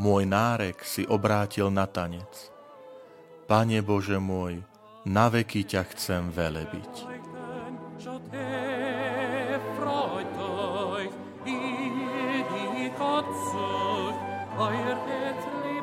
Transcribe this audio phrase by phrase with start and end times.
[0.00, 2.48] môj nárek si obrátil na tanec.
[3.44, 4.64] Pane Bože môj,
[5.04, 6.92] na veky ťa chcem velebiť.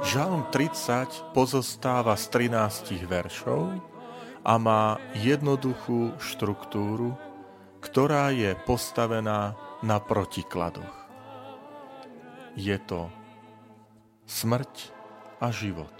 [0.07, 3.69] Žalm 30 pozostáva z 13 veršov
[4.41, 7.13] a má jednoduchú štruktúru,
[7.85, 9.53] ktorá je postavená
[9.85, 11.05] na protikladoch.
[12.57, 13.13] Je to
[14.27, 14.91] smrť
[15.39, 15.95] a život.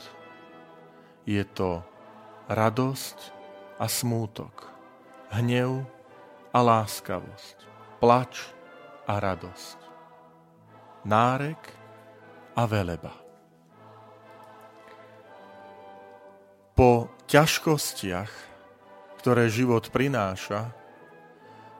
[1.23, 1.79] Je to
[2.51, 3.17] radosť
[3.79, 4.67] a smútok,
[5.31, 5.87] hnev
[6.51, 7.57] a láskavosť,
[8.03, 8.51] plač
[9.07, 9.77] a radosť,
[11.07, 11.63] nárek
[12.55, 13.15] a veleba.
[16.77, 18.31] Po ťažkostiach,
[19.23, 20.71] ktoré život prináša,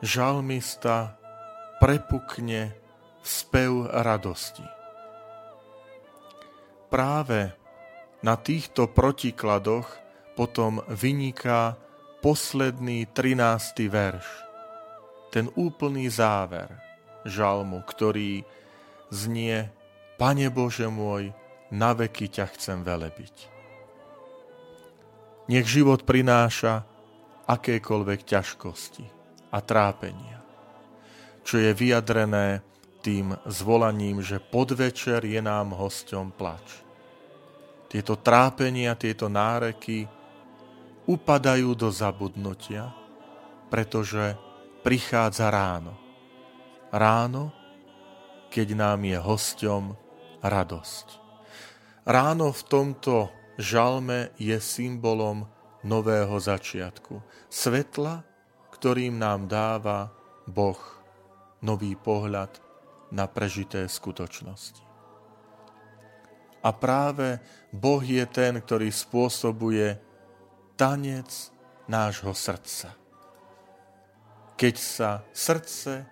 [0.02, 1.16] žalmista
[1.78, 2.74] prepukne
[3.22, 4.77] spev radosti
[6.88, 7.52] práve
[8.24, 9.88] na týchto protikladoch
[10.34, 11.76] potom vyniká
[12.24, 13.88] posledný 13.
[13.88, 14.28] verš.
[15.30, 16.72] Ten úplný záver
[17.28, 18.42] žalmu, ktorý
[19.12, 19.70] znie
[20.18, 21.30] Pane Bože môj,
[21.70, 23.36] na veky ťa chcem velebiť.
[25.52, 26.84] Nech život prináša
[27.48, 29.06] akékoľvek ťažkosti
[29.52, 30.44] a trápenia,
[31.44, 32.64] čo je vyjadrené
[33.08, 36.84] tým zvolaním, že podvečer je nám hosťom plač.
[37.88, 40.04] Tieto trápenia, tieto náreky
[41.08, 42.92] upadajú do zabudnutia,
[43.72, 44.36] pretože
[44.84, 45.96] prichádza ráno.
[46.92, 47.56] Ráno,
[48.52, 49.84] keď nám je hosťom
[50.44, 51.08] radosť.
[52.04, 55.48] Ráno v tomto žalme je symbolom
[55.80, 57.24] nového začiatku.
[57.48, 58.28] Svetla,
[58.76, 60.12] ktorým nám dáva
[60.44, 60.80] Boh
[61.64, 62.67] nový pohľad
[63.12, 64.84] na prežité skutočnosti.
[66.64, 67.40] A práve
[67.72, 69.96] Boh je ten, ktorý spôsobuje
[70.76, 71.30] tanec
[71.88, 72.92] nášho srdca.
[74.58, 76.04] Keď sa srdce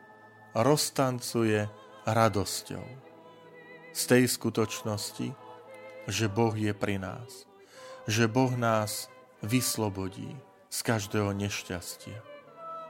[0.55, 1.67] roztancuje
[2.07, 2.85] radosťou
[3.91, 5.27] z tej skutočnosti,
[6.05, 7.49] že Boh je pri nás,
[8.05, 9.09] že Boh nás
[9.41, 10.29] vyslobodí
[10.69, 12.21] z každého nešťastia,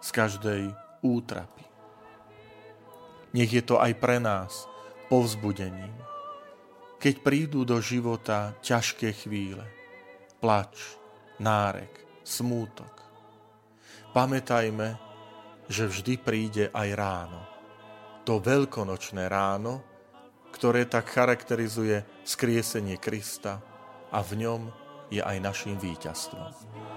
[0.04, 0.62] z každej
[1.02, 1.75] útrapy.
[3.36, 4.64] Nech je to aj pre nás
[5.12, 5.92] povzbudením.
[7.04, 9.68] Keď prídu do života ťažké chvíle,
[10.40, 10.96] plač,
[11.44, 11.92] nárek,
[12.24, 12.96] smútok,
[14.16, 14.96] pamätajme,
[15.68, 17.42] že vždy príde aj ráno.
[18.24, 19.84] To veľkonočné ráno,
[20.56, 23.60] ktoré tak charakterizuje skriesenie Krista
[24.16, 24.62] a v ňom
[25.12, 26.95] je aj našim víťazstvom.